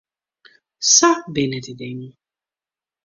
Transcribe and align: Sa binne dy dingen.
Sa 0.93 1.11
binne 1.33 1.59
dy 1.65 1.73
dingen. 1.79 2.13